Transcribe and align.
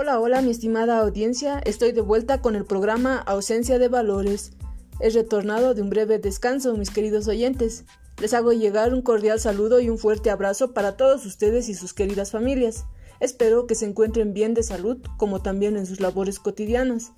Hola, 0.00 0.20
hola 0.20 0.42
mi 0.42 0.52
estimada 0.52 1.00
audiencia, 1.00 1.58
estoy 1.64 1.90
de 1.90 2.02
vuelta 2.02 2.40
con 2.40 2.54
el 2.54 2.64
programa 2.64 3.16
Ausencia 3.16 3.80
de 3.80 3.88
Valores. 3.88 4.52
He 5.00 5.10
retornado 5.10 5.74
de 5.74 5.82
un 5.82 5.90
breve 5.90 6.20
descanso, 6.20 6.76
mis 6.76 6.90
queridos 6.90 7.26
oyentes. 7.26 7.84
Les 8.20 8.32
hago 8.32 8.52
llegar 8.52 8.94
un 8.94 9.02
cordial 9.02 9.40
saludo 9.40 9.80
y 9.80 9.90
un 9.90 9.98
fuerte 9.98 10.30
abrazo 10.30 10.72
para 10.72 10.96
todos 10.96 11.26
ustedes 11.26 11.68
y 11.68 11.74
sus 11.74 11.94
queridas 11.94 12.30
familias. 12.30 12.84
Espero 13.18 13.66
que 13.66 13.74
se 13.74 13.86
encuentren 13.86 14.34
bien 14.34 14.54
de 14.54 14.62
salud, 14.62 14.98
como 15.16 15.42
también 15.42 15.76
en 15.76 15.84
sus 15.84 15.98
labores 15.98 16.38
cotidianas. 16.38 17.10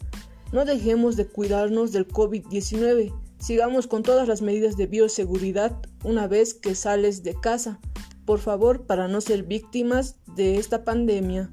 No 0.51 0.65
dejemos 0.65 1.17
de 1.17 1.27
cuidarnos 1.27 1.93
del 1.93 2.09
COVID-19. 2.09 3.13
Sigamos 3.41 3.89
con 3.89 4.03
todas 4.03 4.27
las 4.27 4.41
medidas 4.41 4.79
de 4.79 4.87
bioseguridad 4.87 5.77
una 6.03 6.29
vez 6.29 6.55
que 6.55 6.75
sales 6.75 7.23
de 7.25 7.39
casa, 7.39 7.79
por 8.25 8.39
favor, 8.39 8.87
para 8.87 9.07
no 9.07 9.21
ser 9.21 9.43
víctimas 9.43 10.17
de 10.35 10.57
esta 10.57 10.83
pandemia. 10.83 11.53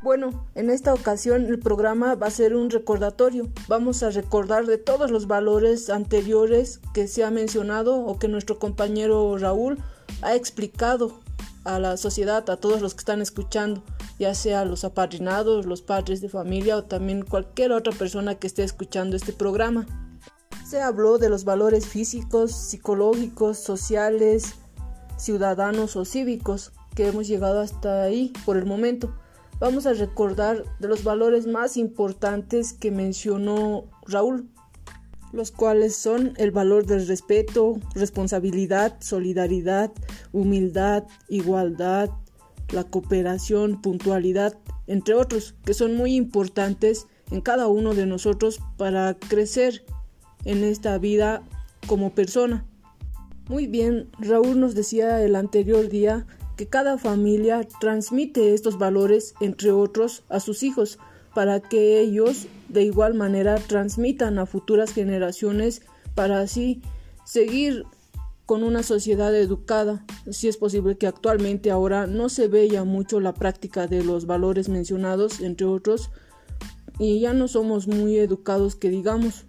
Bueno, 0.00 0.46
en 0.54 0.70
esta 0.70 0.94
ocasión 0.94 1.46
el 1.46 1.58
programa 1.58 2.14
va 2.14 2.28
a 2.28 2.30
ser 2.30 2.54
un 2.54 2.70
recordatorio. 2.70 3.48
Vamos 3.66 4.04
a 4.04 4.10
recordar 4.10 4.64
de 4.66 4.78
todos 4.78 5.10
los 5.10 5.26
valores 5.26 5.90
anteriores 5.90 6.80
que 6.94 7.08
se 7.08 7.24
ha 7.24 7.32
mencionado 7.32 8.04
o 8.04 8.16
que 8.16 8.28
nuestro 8.28 8.60
compañero 8.60 9.36
Raúl 9.38 9.78
ha 10.22 10.36
explicado 10.36 11.18
a 11.64 11.80
la 11.80 11.96
sociedad, 11.96 12.48
a 12.48 12.56
todos 12.58 12.80
los 12.80 12.94
que 12.94 13.00
están 13.00 13.20
escuchando, 13.20 13.82
ya 14.20 14.34
sea 14.34 14.64
los 14.64 14.84
apadrinados, 14.84 15.66
los 15.66 15.82
padres 15.82 16.20
de 16.20 16.28
familia 16.28 16.76
o 16.76 16.84
también 16.84 17.22
cualquier 17.22 17.72
otra 17.72 17.92
persona 17.92 18.36
que 18.36 18.46
esté 18.46 18.62
escuchando 18.62 19.16
este 19.16 19.32
programa. 19.32 19.84
Se 20.64 20.80
habló 20.80 21.18
de 21.18 21.28
los 21.28 21.44
valores 21.44 21.86
físicos, 21.86 22.52
psicológicos, 22.52 23.58
sociales, 23.58 24.54
ciudadanos 25.16 25.96
o 25.96 26.04
cívicos 26.04 26.70
que 26.94 27.08
hemos 27.08 27.26
llegado 27.26 27.58
hasta 27.58 28.04
ahí 28.04 28.32
por 28.44 28.56
el 28.56 28.64
momento 28.64 29.12
vamos 29.60 29.86
a 29.86 29.92
recordar 29.92 30.64
de 30.78 30.88
los 30.88 31.04
valores 31.04 31.46
más 31.46 31.76
importantes 31.76 32.72
que 32.72 32.90
mencionó 32.90 33.84
Raúl, 34.06 34.48
los 35.32 35.50
cuales 35.50 35.94
son 35.96 36.32
el 36.36 36.50
valor 36.50 36.86
del 36.86 37.06
respeto, 37.06 37.76
responsabilidad, 37.94 38.96
solidaridad, 39.00 39.92
humildad, 40.32 41.04
igualdad, 41.28 42.10
la 42.72 42.84
cooperación, 42.84 43.80
puntualidad, 43.82 44.58
entre 44.86 45.14
otros, 45.14 45.54
que 45.64 45.74
son 45.74 45.96
muy 45.96 46.14
importantes 46.14 47.06
en 47.30 47.40
cada 47.40 47.66
uno 47.66 47.94
de 47.94 48.06
nosotros 48.06 48.60
para 48.76 49.14
crecer 49.14 49.84
en 50.44 50.64
esta 50.64 50.96
vida 50.98 51.42
como 51.86 52.14
persona. 52.14 52.64
Muy 53.48 53.66
bien, 53.66 54.10
Raúl 54.18 54.60
nos 54.60 54.74
decía 54.74 55.22
el 55.22 55.34
anterior 55.34 55.88
día 55.88 56.26
que 56.58 56.66
cada 56.66 56.98
familia 56.98 57.66
transmite 57.80 58.52
estos 58.52 58.78
valores, 58.78 59.34
entre 59.40 59.70
otros, 59.70 60.24
a 60.28 60.40
sus 60.40 60.64
hijos, 60.64 60.98
para 61.32 61.60
que 61.60 62.00
ellos 62.00 62.48
de 62.68 62.82
igual 62.82 63.14
manera 63.14 63.54
transmitan 63.54 64.40
a 64.40 64.44
futuras 64.44 64.92
generaciones 64.92 65.82
para 66.16 66.40
así 66.40 66.82
seguir 67.24 67.84
con 68.44 68.64
una 68.64 68.82
sociedad 68.82 69.32
educada. 69.36 70.04
Si 70.32 70.48
es 70.48 70.56
posible 70.56 70.98
que 70.98 71.06
actualmente 71.06 71.70
ahora 71.70 72.08
no 72.08 72.28
se 72.28 72.48
vea 72.48 72.82
mucho 72.82 73.20
la 73.20 73.34
práctica 73.34 73.86
de 73.86 74.02
los 74.02 74.26
valores 74.26 74.68
mencionados, 74.68 75.40
entre 75.40 75.66
otros, 75.66 76.10
y 76.98 77.20
ya 77.20 77.34
no 77.34 77.46
somos 77.46 77.86
muy 77.86 78.16
educados 78.16 78.74
que 78.74 78.90
digamos. 78.90 79.44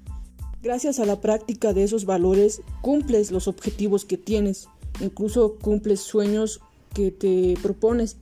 Gracias 0.61 0.99
a 0.99 1.05
la 1.05 1.21
práctica 1.21 1.73
de 1.73 1.85
esos 1.85 2.05
valores 2.05 2.61
cumples 2.83 3.31
los 3.31 3.47
objetivos 3.47 4.05
que 4.05 4.17
tienes, 4.17 4.67
incluso 5.01 5.57
cumples 5.57 6.01
sueños 6.01 6.61
que 6.93 7.11
te 7.11 7.55
propones. 7.61 8.17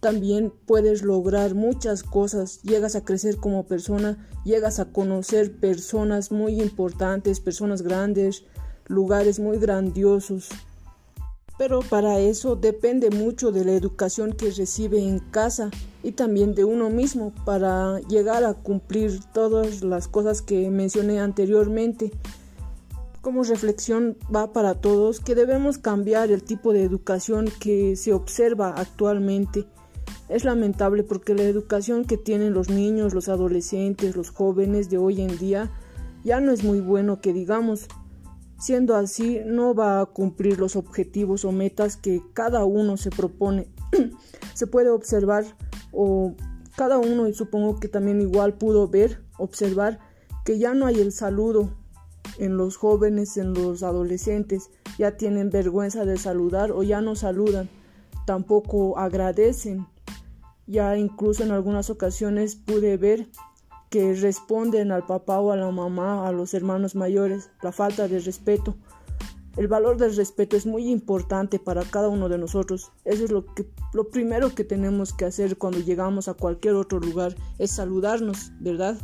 También 0.00 0.52
puedes 0.66 1.02
lograr 1.02 1.54
muchas 1.54 2.02
cosas, 2.02 2.62
llegas 2.62 2.96
a 2.96 3.04
crecer 3.04 3.36
como 3.36 3.66
persona, 3.66 4.28
llegas 4.44 4.80
a 4.80 4.86
conocer 4.86 5.52
personas 5.60 6.32
muy 6.32 6.60
importantes, 6.60 7.40
personas 7.40 7.82
grandes, 7.82 8.44
lugares 8.86 9.38
muy 9.38 9.58
grandiosos. 9.58 10.48
Pero 11.58 11.80
para 11.80 12.18
eso 12.18 12.56
depende 12.56 13.10
mucho 13.10 13.52
de 13.52 13.66
la 13.66 13.72
educación 13.72 14.32
que 14.32 14.50
recibe 14.50 15.06
en 15.06 15.18
casa 15.18 15.70
y 16.02 16.12
también 16.12 16.54
de 16.54 16.64
uno 16.64 16.88
mismo 16.88 17.34
para 17.44 18.00
llegar 18.08 18.44
a 18.44 18.54
cumplir 18.54 19.20
todas 19.34 19.82
las 19.82 20.08
cosas 20.08 20.40
que 20.40 20.70
mencioné 20.70 21.20
anteriormente 21.20 22.12
como 23.20 23.42
reflexión 23.42 24.16
va 24.34 24.52
para 24.52 24.74
todos 24.74 25.20
que 25.20 25.34
debemos 25.34 25.78
cambiar 25.78 26.30
el 26.30 26.42
tipo 26.42 26.72
de 26.72 26.82
educación 26.82 27.48
que 27.60 27.96
se 27.96 28.12
observa 28.12 28.70
actualmente. 28.70 29.66
Es 30.28 30.44
lamentable 30.44 31.02
porque 31.02 31.34
la 31.34 31.42
educación 31.42 32.04
que 32.04 32.16
tienen 32.16 32.54
los 32.54 32.70
niños, 32.70 33.14
los 33.14 33.28
adolescentes, 33.28 34.16
los 34.16 34.30
jóvenes 34.30 34.88
de 34.88 34.98
hoy 34.98 35.20
en 35.20 35.36
día 35.38 35.70
ya 36.24 36.40
no 36.40 36.52
es 36.52 36.64
muy 36.64 36.80
bueno 36.80 37.20
que 37.20 37.32
digamos. 37.32 37.86
Siendo 38.58 38.94
así, 38.94 39.40
no 39.46 39.74
va 39.74 40.00
a 40.00 40.06
cumplir 40.06 40.58
los 40.58 40.76
objetivos 40.76 41.44
o 41.44 41.52
metas 41.52 41.96
que 41.96 42.22
cada 42.34 42.64
uno 42.64 42.96
se 42.96 43.10
propone. 43.10 43.68
se 44.54 44.66
puede 44.66 44.90
observar 44.90 45.44
o 45.92 46.34
cada 46.76 46.98
uno, 46.98 47.26
y 47.26 47.34
supongo 47.34 47.80
que 47.80 47.88
también 47.88 48.20
igual 48.20 48.54
pudo 48.54 48.88
ver, 48.88 49.22
observar 49.38 49.98
que 50.44 50.58
ya 50.58 50.74
no 50.74 50.86
hay 50.86 51.00
el 51.00 51.12
saludo 51.12 51.79
en 52.40 52.56
los 52.56 52.78
jóvenes, 52.78 53.36
en 53.36 53.52
los 53.52 53.82
adolescentes, 53.82 54.70
ya 54.98 55.18
tienen 55.18 55.50
vergüenza 55.50 56.06
de 56.06 56.16
saludar 56.16 56.72
o 56.72 56.82
ya 56.82 57.02
no 57.02 57.14
saludan, 57.14 57.68
tampoco 58.26 58.98
agradecen. 58.98 59.86
Ya 60.66 60.96
incluso 60.96 61.42
en 61.42 61.50
algunas 61.50 61.90
ocasiones 61.90 62.56
pude 62.56 62.96
ver 62.96 63.28
que 63.90 64.14
responden 64.14 64.90
al 64.90 65.04
papá 65.04 65.38
o 65.38 65.52
a 65.52 65.56
la 65.56 65.70
mamá, 65.70 66.26
a 66.26 66.32
los 66.32 66.54
hermanos 66.54 66.94
mayores, 66.94 67.50
la 67.62 67.72
falta 67.72 68.08
de 68.08 68.20
respeto. 68.20 68.74
El 69.56 69.68
valor 69.68 69.98
del 69.98 70.16
respeto 70.16 70.56
es 70.56 70.64
muy 70.64 70.88
importante 70.88 71.58
para 71.58 71.82
cada 71.82 72.08
uno 72.08 72.30
de 72.30 72.38
nosotros. 72.38 72.92
Eso 73.04 73.24
es 73.24 73.30
lo 73.30 73.44
que 73.44 73.68
lo 73.92 74.08
primero 74.08 74.54
que 74.54 74.64
tenemos 74.64 75.12
que 75.12 75.26
hacer 75.26 75.58
cuando 75.58 75.80
llegamos 75.80 76.28
a 76.28 76.34
cualquier 76.34 76.74
otro 76.76 77.00
lugar 77.00 77.34
es 77.58 77.72
saludarnos, 77.72 78.52
¿verdad? 78.60 78.96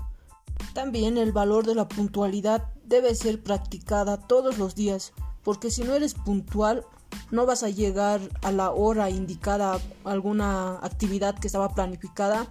También 0.72 1.18
el 1.18 1.32
valor 1.32 1.66
de 1.66 1.74
la 1.74 1.88
puntualidad 1.88 2.72
debe 2.86 3.14
ser 3.14 3.42
practicada 3.42 4.16
todos 4.16 4.58
los 4.58 4.74
días, 4.74 5.12
porque 5.42 5.70
si 5.70 5.84
no 5.84 5.94
eres 5.94 6.14
puntual 6.14 6.84
no 7.30 7.46
vas 7.46 7.62
a 7.62 7.70
llegar 7.70 8.20
a 8.42 8.52
la 8.52 8.70
hora 8.70 9.10
indicada 9.10 9.74
a 9.74 10.10
alguna 10.10 10.78
actividad 10.82 11.38
que 11.38 11.46
estaba 11.46 11.74
planificada, 11.74 12.46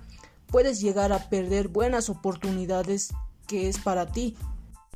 puedes 0.47 0.81
llegar 0.81 1.11
a 1.11 1.29
perder 1.29 1.67
buenas 1.67 2.09
oportunidades 2.09 3.13
que 3.47 3.67
es 3.69 3.77
para 3.79 4.07
ti. 4.07 4.35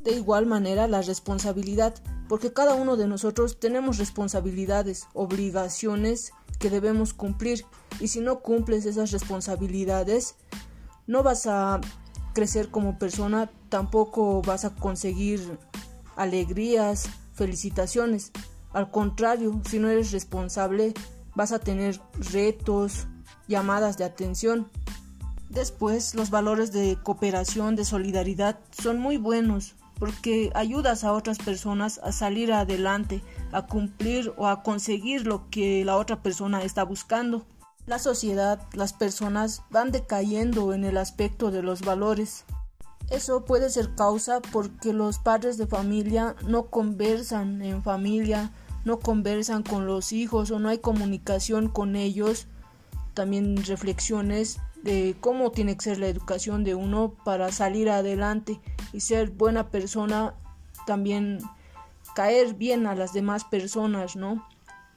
De 0.03 0.11
igual 0.11 0.45
manera 0.45 0.87
la 0.87 1.01
responsabilidad, 1.01 1.93
porque 2.29 2.53
cada 2.53 2.75
uno 2.75 2.95
de 2.95 3.07
nosotros 3.07 3.59
tenemos 3.59 3.97
responsabilidades, 3.97 5.07
obligaciones 5.13 6.31
que 6.57 6.69
debemos 6.69 7.13
cumplir 7.13 7.65
y 7.99 8.07
si 8.09 8.21
no 8.21 8.39
cumples 8.39 8.85
esas 8.85 9.11
responsabilidades 9.11 10.35
no 11.07 11.23
vas 11.23 11.47
a 11.47 11.81
crecer 12.33 12.69
como 12.69 12.97
persona, 12.97 13.49
tampoco 13.69 14.41
vas 14.41 14.65
a 14.65 14.75
conseguir 14.75 15.57
alegrías, 16.15 17.09
felicitaciones. 17.33 18.31
Al 18.73 18.91
contrario, 18.91 19.61
si 19.67 19.79
no 19.79 19.89
eres 19.89 20.11
responsable, 20.11 20.93
vas 21.35 21.51
a 21.51 21.59
tener 21.59 21.99
retos, 22.31 23.07
llamadas 23.47 23.97
de 23.97 24.03
atención. 24.03 24.69
Después, 25.49 26.13
los 26.13 26.29
valores 26.29 26.71
de 26.71 26.97
cooperación, 27.01 27.75
de 27.75 27.85
solidaridad 27.85 28.59
son 28.71 28.99
muy 28.99 29.17
buenos 29.17 29.75
porque 29.99 30.49
ayudas 30.55 31.03
a 31.03 31.11
otras 31.11 31.37
personas 31.37 31.99
a 32.03 32.11
salir 32.11 32.53
adelante, 32.53 33.21
a 33.51 33.65
cumplir 33.65 34.33
o 34.37 34.47
a 34.47 34.63
conseguir 34.63 35.27
lo 35.27 35.49
que 35.49 35.83
la 35.83 35.97
otra 35.97 36.23
persona 36.23 36.63
está 36.63 36.83
buscando. 36.83 37.45
La 37.85 37.99
sociedad, 37.99 38.61
las 38.73 38.93
personas 38.93 39.63
van 39.69 39.91
decayendo 39.91 40.73
en 40.73 40.85
el 40.85 40.97
aspecto 40.97 41.51
de 41.51 41.63
los 41.63 41.81
valores. 41.81 42.45
Eso 43.09 43.43
puede 43.43 43.69
ser 43.69 43.95
causa 43.95 44.39
porque 44.39 44.93
los 44.93 45.17
padres 45.17 45.57
de 45.57 45.65
familia 45.65 46.35
no 46.47 46.67
conversan 46.67 47.61
en 47.61 47.81
familia, 47.81 48.51
no 48.85 48.99
conversan 48.99 49.63
con 49.63 49.87
los 49.87 50.13
hijos 50.13 50.51
o 50.51 50.59
no 50.59 50.69
hay 50.69 50.77
comunicación 50.77 51.69
con 51.69 51.95
ellos. 51.95 52.47
También 53.15 53.57
reflexiones 53.65 54.59
de 54.83 55.15
cómo 55.19 55.51
tiene 55.51 55.75
que 55.75 55.85
ser 55.85 55.99
la 55.99 56.07
educación 56.07 56.63
de 56.63 56.75
uno 56.75 57.15
para 57.25 57.51
salir 57.51 57.89
adelante 57.89 58.59
y 58.93 59.01
ser 59.01 59.31
buena 59.31 59.69
persona, 59.69 60.35
también 60.85 61.39
caer 62.15 62.53
bien 62.53 62.85
a 62.85 62.95
las 62.95 63.13
demás 63.13 63.43
personas, 63.43 64.15
¿no? 64.15 64.47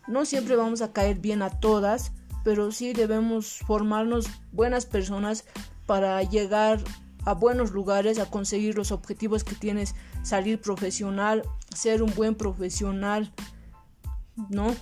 No 0.06 0.24
siempre 0.24 0.56
vamos 0.56 0.82
a 0.82 0.92
caer 0.92 1.18
bien 1.18 1.42
a 1.42 1.50
todas, 1.50 2.12
pero 2.44 2.72
sí 2.72 2.92
debemos 2.92 3.58
formarnos 3.66 4.26
buenas 4.52 4.86
personas 4.86 5.44
para 5.86 6.22
llegar 6.22 6.80
a 7.24 7.34
buenos 7.34 7.72
lugares, 7.72 8.18
a 8.18 8.30
conseguir 8.30 8.76
los 8.76 8.92
objetivos 8.92 9.44
que 9.44 9.54
tienes, 9.54 9.94
salir 10.22 10.60
profesional, 10.60 11.42
ser 11.74 12.02
un 12.02 12.12
buen 12.14 12.34
profesional, 12.34 13.32
¿no? 14.48 14.74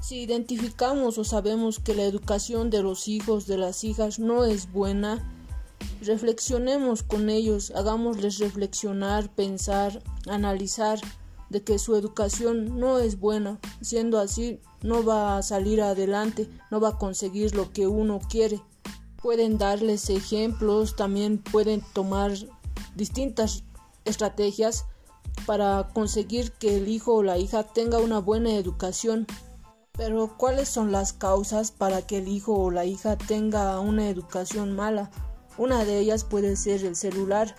Si 0.00 0.20
identificamos 0.20 1.18
o 1.18 1.24
sabemos 1.24 1.78
que 1.78 1.94
la 1.94 2.02
educación 2.02 2.70
de 2.70 2.82
los 2.82 3.06
hijos, 3.08 3.46
de 3.46 3.56
las 3.56 3.84
hijas 3.84 4.18
no 4.18 4.44
es 4.44 4.72
buena, 4.72 5.22
reflexionemos 6.02 7.02
con 7.02 7.30
ellos, 7.30 7.72
hagámosles 7.76 8.38
reflexionar, 8.38 9.32
pensar, 9.34 10.02
analizar 10.28 10.98
de 11.50 11.62
que 11.62 11.78
su 11.78 11.94
educación 11.94 12.80
no 12.80 12.98
es 12.98 13.20
buena. 13.20 13.60
Siendo 13.80 14.18
así, 14.18 14.60
no 14.82 15.04
va 15.04 15.36
a 15.36 15.42
salir 15.42 15.82
adelante, 15.82 16.48
no 16.70 16.80
va 16.80 16.90
a 16.90 16.98
conseguir 16.98 17.54
lo 17.54 17.72
que 17.72 17.86
uno 17.86 18.20
quiere. 18.28 18.60
Pueden 19.22 19.58
darles 19.58 20.10
ejemplos, 20.10 20.96
también 20.96 21.38
pueden 21.38 21.82
tomar 21.92 22.32
distintas 22.96 23.64
estrategias 24.04 24.84
para 25.46 25.88
conseguir 25.94 26.52
que 26.52 26.76
el 26.76 26.88
hijo 26.88 27.14
o 27.14 27.22
la 27.22 27.38
hija 27.38 27.62
tenga 27.62 27.98
una 27.98 28.18
buena 28.18 28.54
educación. 28.54 29.26
Pero 29.92 30.36
¿cuáles 30.36 30.68
son 30.68 30.90
las 30.90 31.12
causas 31.12 31.70
para 31.70 32.06
que 32.06 32.18
el 32.18 32.28
hijo 32.28 32.54
o 32.54 32.70
la 32.70 32.84
hija 32.84 33.16
tenga 33.16 33.78
una 33.80 34.08
educación 34.08 34.74
mala? 34.74 35.10
Una 35.58 35.84
de 35.84 35.98
ellas 35.98 36.24
puede 36.24 36.56
ser 36.56 36.84
el 36.84 36.96
celular, 36.96 37.54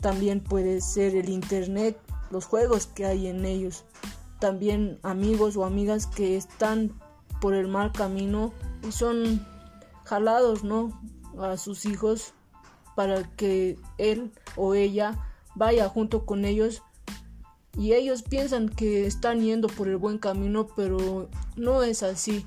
también 0.00 0.42
puede 0.42 0.80
ser 0.80 1.14
el 1.14 1.28
internet, 1.28 1.98
los 2.30 2.46
juegos 2.46 2.86
que 2.86 3.06
hay 3.06 3.28
en 3.28 3.44
ellos, 3.44 3.84
también 4.40 4.98
amigos 5.02 5.56
o 5.56 5.64
amigas 5.64 6.08
que 6.08 6.36
están 6.36 7.00
por 7.40 7.54
el 7.54 7.68
mal 7.68 7.92
camino 7.92 8.52
y 8.86 8.90
son 8.90 9.46
jalados, 10.12 10.62
¿no? 10.62 11.00
a 11.40 11.56
sus 11.56 11.86
hijos 11.86 12.34
para 12.94 13.22
que 13.36 13.78
él 13.96 14.30
o 14.56 14.74
ella 14.74 15.18
vaya 15.54 15.88
junto 15.88 16.26
con 16.26 16.44
ellos 16.44 16.82
y 17.78 17.94
ellos 17.94 18.22
piensan 18.22 18.68
que 18.68 19.06
están 19.06 19.40
yendo 19.40 19.68
por 19.68 19.88
el 19.88 19.96
buen 19.96 20.18
camino, 20.18 20.66
pero 20.76 21.30
no 21.56 21.82
es 21.82 22.02
así. 22.02 22.44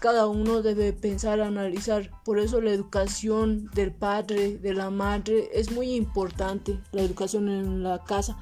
Cada 0.00 0.26
uno 0.26 0.62
debe 0.62 0.92
pensar, 0.92 1.40
analizar. 1.40 2.10
Por 2.24 2.40
eso 2.40 2.60
la 2.60 2.72
educación 2.72 3.70
del 3.74 3.92
padre, 3.92 4.58
de 4.58 4.74
la 4.74 4.90
madre 4.90 5.48
es 5.52 5.70
muy 5.70 5.92
importante. 5.94 6.80
La 6.90 7.02
educación 7.02 7.48
en 7.48 7.84
la 7.84 8.02
casa. 8.02 8.36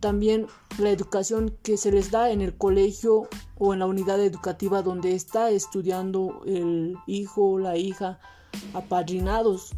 También 0.00 0.46
la 0.78 0.90
educación 0.90 1.56
que 1.62 1.76
se 1.76 1.92
les 1.92 2.10
da 2.10 2.30
en 2.30 2.40
el 2.40 2.56
colegio 2.56 3.28
o 3.58 3.74
en 3.74 3.80
la 3.80 3.86
unidad 3.86 4.20
educativa 4.20 4.82
donde 4.82 5.14
está 5.14 5.50
estudiando 5.50 6.40
el 6.46 6.96
hijo 7.06 7.50
o 7.50 7.58
la 7.58 7.76
hija 7.76 8.18
apadrinados. 8.72 9.72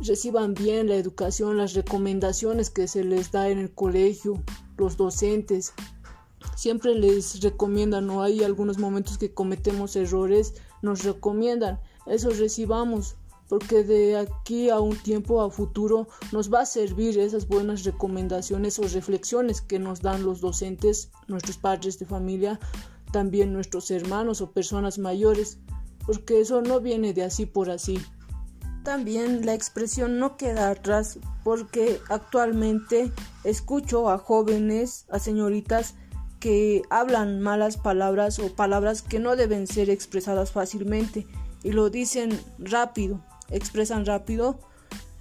Reciban 0.00 0.54
bien 0.54 0.88
la 0.88 0.94
educación, 0.94 1.56
las 1.56 1.74
recomendaciones 1.74 2.70
que 2.70 2.86
se 2.86 3.04
les 3.04 3.32
da 3.32 3.48
en 3.48 3.58
el 3.58 3.72
colegio, 3.72 4.42
los 4.76 4.96
docentes. 4.96 5.74
Siempre 6.56 6.94
les 6.94 7.40
recomiendan, 7.40 8.06
no 8.06 8.22
hay 8.22 8.44
algunos 8.44 8.78
momentos 8.78 9.18
que 9.18 9.34
cometemos 9.34 9.96
errores, 9.96 10.54
nos 10.82 11.02
recomiendan, 11.04 11.80
eso 12.06 12.30
recibamos, 12.30 13.16
porque 13.48 13.84
de 13.84 14.16
aquí 14.16 14.70
a 14.70 14.80
un 14.80 14.96
tiempo 14.96 15.42
a 15.42 15.50
futuro 15.50 16.08
nos 16.32 16.52
va 16.52 16.60
a 16.60 16.66
servir 16.66 17.18
esas 17.18 17.46
buenas 17.48 17.84
recomendaciones 17.84 18.78
o 18.78 18.82
reflexiones 18.82 19.60
que 19.60 19.78
nos 19.78 20.00
dan 20.00 20.24
los 20.24 20.40
docentes, 20.40 21.10
nuestros 21.28 21.58
padres 21.58 21.98
de 21.98 22.06
familia, 22.06 22.58
también 23.12 23.52
nuestros 23.52 23.90
hermanos 23.90 24.40
o 24.40 24.52
personas 24.52 24.98
mayores, 24.98 25.58
porque 26.06 26.40
eso 26.40 26.62
no 26.62 26.80
viene 26.80 27.12
de 27.12 27.24
así 27.24 27.46
por 27.46 27.70
así. 27.70 28.00
También 28.82 29.46
la 29.46 29.54
expresión 29.54 30.18
no 30.18 30.36
queda 30.36 30.70
atrás 30.70 31.18
porque 31.44 32.00
actualmente 32.08 33.12
escucho 33.44 34.10
a 34.10 34.18
jóvenes, 34.18 35.06
a 35.10 35.20
señoritas 35.20 35.94
que 36.40 36.82
hablan 36.90 37.40
malas 37.40 37.76
palabras 37.76 38.40
o 38.40 38.52
palabras 38.52 39.02
que 39.02 39.20
no 39.20 39.36
deben 39.36 39.68
ser 39.68 39.90
expresadas 39.90 40.50
fácilmente 40.50 41.24
y 41.62 41.70
lo 41.70 41.88
dicen 41.88 42.36
rápido, 42.58 43.24
expresan 43.52 44.06
rápido, 44.06 44.58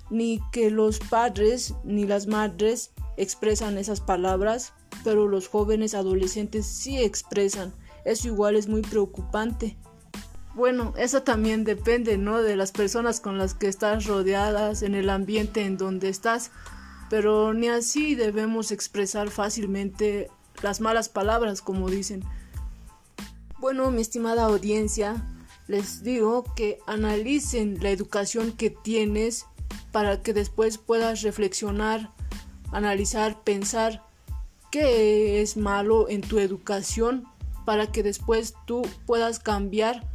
ni 0.10 0.42
que 0.52 0.72
los 0.72 1.00
padres 1.00 1.76
ni 1.84 2.06
las 2.06 2.28
madres 2.28 2.92
expresan 3.18 3.78
esas 3.78 4.02
palabras, 4.02 4.74
pero 5.04 5.28
los 5.28 5.48
jóvenes 5.48 5.94
adolescentes 5.94 6.66
sí 6.66 6.98
expresan. 6.98 7.74
Eso 8.04 8.28
igual 8.28 8.56
es 8.56 8.68
muy 8.68 8.82
preocupante. 8.82 9.78
Bueno, 10.54 10.94
eso 10.98 11.24
también 11.24 11.64
depende, 11.64 12.18
¿no? 12.18 12.42
De 12.42 12.58
las 12.58 12.72
personas 12.72 13.22
con 13.22 13.38
las 13.38 13.54
que 13.54 13.68
estás 13.68 14.06
rodeadas, 14.06 14.82
en 14.82 14.96
el 14.96 15.10
ambiente 15.10 15.64
en 15.64 15.78
donde 15.78 16.10
estás, 16.10 16.52
pero 17.10 17.54
ni 17.54 17.70
así 17.70 18.16
debemos 18.16 18.72
expresar 18.72 19.30
fácilmente 19.30 20.30
las 20.62 20.82
malas 20.82 21.08
palabras, 21.08 21.62
como 21.62 21.90
dicen. 21.90 22.24
Bueno, 23.60 23.92
mi 23.92 24.02
estimada 24.02 24.44
audiencia, 24.44 25.24
les 25.72 26.04
digo 26.04 26.44
que 26.54 26.80
analicen 26.86 27.78
la 27.82 27.92
educación 27.92 28.52
que 28.52 28.70
tienes 28.70 29.46
para 29.94 30.22
que 30.22 30.34
después 30.34 30.78
puedas 30.78 31.22
reflexionar, 31.22 32.12
analizar, 32.74 33.42
pensar 33.46 34.04
qué 34.70 35.42
es 35.42 35.56
malo 35.56 36.10
en 36.10 36.20
tu 36.20 36.40
educación 36.40 37.24
para 37.66 37.90
que 37.90 38.04
después 38.04 38.54
tú 38.68 38.82
puedas 39.06 39.40
cambiar 39.40 40.06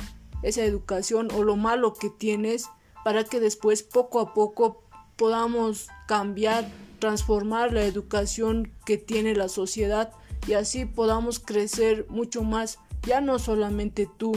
esa 0.43 0.62
educación 0.62 1.29
o 1.35 1.43
lo 1.43 1.56
malo 1.56 1.94
que 1.94 2.11
tienes 2.11 2.67
para 3.02 3.25
que 3.25 3.41
después 3.41 3.82
poco 3.82 4.20
a 4.20 4.35
poco 4.35 4.82
podamos 5.17 5.88
cambiar, 6.06 6.70
transformar 6.99 7.73
la 7.73 7.85
educación 7.85 8.70
que 8.85 8.99
tiene 8.99 9.35
la 9.35 9.49
sociedad 9.49 10.12
y 10.47 10.52
así 10.52 10.85
podamos 10.85 11.38
crecer 11.38 12.05
mucho 12.11 12.43
más, 12.43 12.79
ya 13.06 13.23
no 13.23 13.38
solamente 13.38 14.06
tú, 14.19 14.32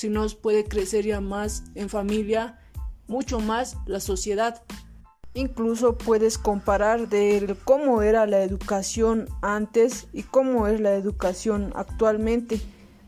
sino 0.00 0.26
puede 0.30 0.64
crecer 0.64 1.04
ya 1.04 1.20
más 1.20 1.64
en 1.74 1.90
familia, 1.90 2.58
mucho 3.06 3.38
más 3.38 3.76
la 3.84 4.00
sociedad. 4.00 4.62
Incluso 5.34 5.98
puedes 5.98 6.38
comparar 6.38 7.10
de 7.10 7.54
cómo 7.66 8.00
era 8.00 8.24
la 8.24 8.40
educación 8.40 9.28
antes 9.42 10.08
y 10.14 10.22
cómo 10.22 10.68
es 10.68 10.80
la 10.80 10.94
educación 10.94 11.74
actualmente 11.76 12.62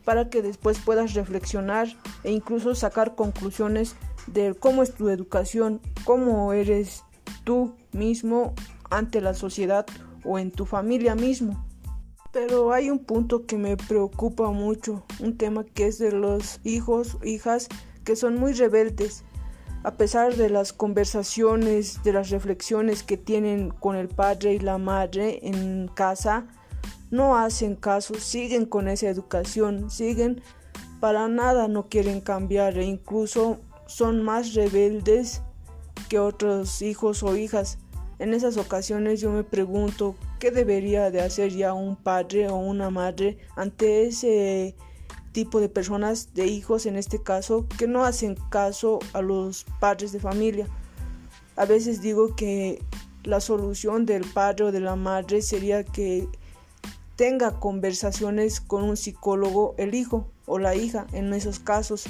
para 0.05 0.29
que 0.29 0.43
después 0.43 0.81
puedas 0.81 1.15
reflexionar 1.15 1.89
e 2.25 2.31
incluso 2.31 2.75
sacar 2.75 3.15
conclusiones 3.15 3.97
de 4.27 4.55
cómo 4.55 4.83
es 4.83 4.93
tu 4.93 5.09
educación, 5.09 5.81
cómo 6.05 6.53
eres 6.53 7.05
tú 7.45 7.75
mismo 7.93 8.53
ante 8.91 9.23
la 9.23 9.33
sociedad 9.33 9.87
o 10.25 10.39
en 10.39 10.51
tu 10.51 10.67
familia 10.67 11.15
mismo. 11.15 11.65
Pero 12.33 12.73
hay 12.73 12.91
un 12.91 12.99
punto 12.99 13.47
que 13.47 13.59
me 13.59 13.77
preocupa 13.77 14.51
mucho, 14.51 15.05
un 15.21 15.37
tema 15.37 15.65
que 15.65 15.87
es 15.87 15.99
de 15.99 16.13
los 16.13 16.61
hijos, 16.65 17.19
hijas 17.23 17.69
que 18.05 18.17
son 18.17 18.37
muy 18.37 18.55
rebeldes. 18.55 19.23
A 19.85 19.93
pesar 19.97 20.35
de 20.37 20.49
las 20.49 20.73
conversaciones, 20.73 22.03
de 22.03 22.13
las 22.13 22.31
reflexiones 22.31 23.03
que 23.03 23.17
tienen 23.17 23.71
con 23.71 23.97
el 23.97 24.09
padre 24.09 24.55
y 24.55 24.61
la 24.61 24.79
madre 24.79 25.41
en 25.43 25.89
casa, 25.89 26.47
no 27.11 27.37
hacen 27.37 27.77
caso, 27.77 28.15
siguen 28.15 28.65
con 28.65 28.89
esa 28.89 29.09
educación, 29.09 29.91
siguen 29.91 30.41
para 31.01 31.29
nada, 31.29 31.69
no 31.69 31.89
quieren 31.89 32.23
cambiar 32.23 32.79
e 32.79 32.85
incluso 32.85 33.59
son 33.87 34.23
más 34.23 34.55
rebeldes 34.55 35.43
que 36.09 36.19
otros 36.19 36.81
hijos 36.81 37.23
o 37.23 37.37
hijas. 37.37 37.79
En 38.23 38.35
esas 38.35 38.57
ocasiones 38.57 39.21
yo 39.21 39.33
me 39.33 39.43
pregunto 39.43 40.15
qué 40.39 40.53
debería 40.53 41.11
de 41.11 41.21
hacer 41.21 41.51
ya 41.51 41.75
un 41.75 41.97
padre 41.97 42.49
o 42.49 42.55
una 42.55 42.89
madre 42.89 43.37
ante 43.57 44.07
ese 44.07 44.77
tipo 45.33 45.59
de 45.59 45.69
personas, 45.69 46.33
de 46.33 46.47
hijos 46.47 46.87
en 46.87 46.95
este 46.95 47.21
caso, 47.21 47.67
que 47.77 47.89
no 47.89 48.05
hacen 48.05 48.37
caso 48.49 49.01
a 49.13 49.23
los 49.23 49.67
padres 49.81 50.13
de 50.13 50.21
familia. 50.21 50.69
A 51.57 51.65
veces 51.65 52.01
digo 52.01 52.37
que 52.37 52.81
la 53.25 53.41
solución 53.41 54.07
del 54.07 54.25
padre 54.25 54.67
o 54.67 54.71
de 54.71 54.79
la 54.79 54.95
madre 54.95 55.43
sería 55.43 55.83
que 55.83 56.29
tenga 57.17 57.59
conversaciones 57.59 58.61
con 58.61 58.85
un 58.85 58.97
psicólogo 58.97 59.75
el 59.79 59.97
hijo 59.97 60.31
o 60.47 60.61
la 60.61 60.77
hija 60.77 61.09
en 61.13 61.35
esos 61.35 61.59
casos. 61.59 62.05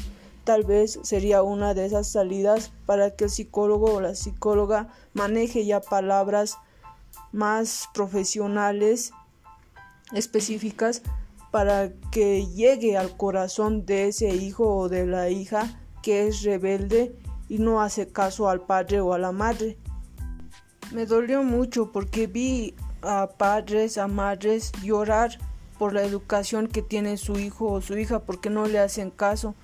Tal 0.45 0.65
vez 0.65 0.99
sería 1.03 1.43
una 1.43 1.75
de 1.75 1.87
esas 1.87 2.09
salidas 2.09 2.73
para 2.87 3.15
que 3.15 3.25
el 3.25 3.31
psicólogo 3.31 3.95
o 3.95 4.01
la 4.01 4.15
psicóloga 4.15 4.89
maneje 5.15 5.65
ya 5.65 5.81
palabras 5.81 6.59
más 7.31 7.89
profesionales, 7.95 9.13
específicas, 10.13 11.03
para 11.51 11.93
que 12.11 12.47
llegue 12.47 12.97
al 12.97 13.17
corazón 13.17 13.85
de 13.85 14.09
ese 14.09 14.31
hijo 14.31 14.77
o 14.77 14.89
de 14.89 15.07
la 15.07 15.29
hija 15.29 15.81
que 16.03 16.27
es 16.27 16.43
rebelde 16.43 17.15
y 17.49 17.59
no 17.59 17.83
hace 17.83 18.09
caso 18.09 18.49
al 18.49 18.63
padre 18.63 19.01
o 19.01 19.13
a 19.13 19.19
la 19.19 19.33
madre. 19.33 19.79
Me 20.93 21.07
dolió 21.07 21.43
mucho 21.43 21.93
porque 21.93 22.27
vi 22.27 22.75
a 23.03 23.29
padres, 23.29 23.99
a 23.99 24.09
madres 24.09 24.73
llorar 24.83 25.39
por 25.79 25.93
la 25.93 26.03
educación 26.03 26.69
que 26.69 26.83
tiene 26.83 27.17
su 27.17 27.39
hijo 27.39 27.71
o 27.71 27.81
su 27.81 27.97
hija 27.99 28.21
porque 28.21 28.51
no 28.51 28.67
le 28.67 28.79
hacen 28.79 29.11
caso. 29.11 29.55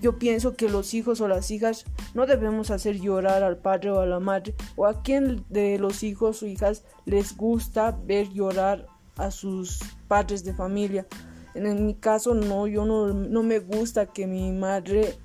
Yo 0.00 0.18
pienso 0.18 0.56
que 0.56 0.68
los 0.68 0.94
hijos 0.94 1.20
o 1.20 1.28
las 1.28 1.50
hijas 1.50 1.84
no 2.14 2.26
debemos 2.26 2.70
hacer 2.70 3.00
llorar 3.00 3.42
al 3.42 3.58
padre 3.58 3.90
o 3.90 4.00
a 4.00 4.06
la 4.06 4.20
madre 4.20 4.54
o 4.76 4.86
a 4.86 5.02
quien 5.02 5.44
de 5.48 5.78
los 5.78 6.02
hijos 6.02 6.42
o 6.42 6.46
hijas 6.46 6.84
les 7.04 7.36
gusta 7.36 7.90
ver 8.04 8.28
llorar 8.30 8.86
a 9.16 9.30
sus 9.30 9.80
padres 10.08 10.44
de 10.44 10.54
familia. 10.54 11.06
En 11.54 11.86
mi 11.86 11.94
caso, 11.94 12.34
no, 12.34 12.66
yo 12.66 12.84
no, 12.84 13.08
no 13.08 13.42
me 13.42 13.60
gusta 13.60 14.06
que 14.06 14.26
mi 14.26 14.50
madre 14.52 15.16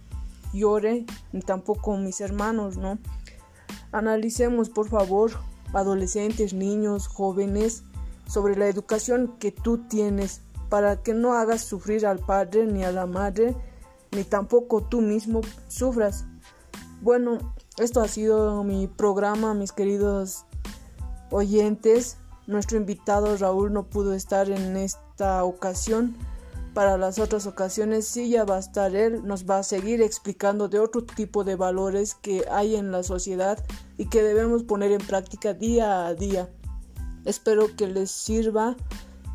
llore, 0.53 1.05
ni 1.31 1.41
tampoco 1.41 1.97
mis 1.97 2.21
hermanos, 2.21 2.77
¿no? 2.77 2.99
Analicemos, 3.91 4.69
por 4.69 4.87
favor, 4.87 5.31
adolescentes, 5.73 6.53
niños, 6.53 7.07
jóvenes, 7.07 7.83
sobre 8.27 8.55
la 8.55 8.67
educación 8.67 9.35
que 9.39 9.51
tú 9.51 9.79
tienes 9.87 10.41
para 10.69 11.01
que 11.01 11.15
no 11.15 11.33
hagas 11.33 11.63
sufrir 11.63 12.05
al 12.05 12.19
padre 12.19 12.67
ni 12.67 12.83
a 12.83 12.91
la 12.91 13.07
madre, 13.07 13.55
ni 14.11 14.23
tampoco 14.23 14.83
tú 14.83 15.01
mismo 15.01 15.41
sufras. 15.67 16.25
Bueno, 17.01 17.37
esto 17.77 18.01
ha 18.01 18.07
sido 18.07 18.63
mi 18.63 18.87
programa, 18.87 19.53
mis 19.53 19.71
queridos 19.71 20.45
oyentes. 21.31 22.17
Nuestro 22.47 22.77
invitado 22.77 23.37
Raúl 23.37 23.71
no 23.71 23.83
pudo 23.83 24.13
estar 24.13 24.49
en 24.49 24.75
esta 24.75 25.43
ocasión. 25.43 26.15
Para 26.73 26.97
las 26.97 27.19
otras 27.19 27.45
ocasiones 27.47 28.07
sí 28.07 28.29
ya 28.29 28.43
va 28.43 28.57
a 28.57 28.59
estar 28.59 28.95
él, 28.95 29.25
nos 29.25 29.49
va 29.49 29.59
a 29.59 29.63
seguir 29.63 30.01
explicando 30.01 30.69
de 30.69 30.79
otro 30.79 31.03
tipo 31.03 31.43
de 31.43 31.55
valores 31.55 32.15
que 32.15 32.45
hay 32.51 32.75
en 32.75 32.91
la 32.91 33.03
sociedad 33.03 33.63
y 33.97 34.05
que 34.05 34.21
debemos 34.21 34.63
poner 34.63 34.91
en 34.91 35.05
práctica 35.05 35.53
día 35.53 36.05
a 36.05 36.13
día. 36.13 36.49
Espero 37.25 37.75
que 37.75 37.87
les 37.87 38.11
sirva 38.11 38.75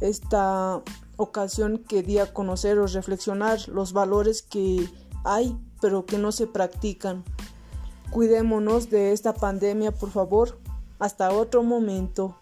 esta 0.00 0.82
ocasión 1.16 1.78
que 1.78 2.02
di 2.02 2.18
a 2.18 2.32
conocer 2.32 2.78
o 2.78 2.86
reflexionar 2.86 3.68
los 3.68 3.92
valores 3.92 4.42
que 4.42 4.88
hay 5.24 5.56
pero 5.80 6.06
que 6.06 6.16
no 6.16 6.32
se 6.32 6.46
practican. 6.46 7.24
Cuidémonos 8.10 8.88
de 8.88 9.12
esta 9.12 9.34
pandemia, 9.34 9.92
por 9.92 10.10
favor. 10.10 10.58
Hasta 10.98 11.32
otro 11.32 11.62
momento. 11.62 12.38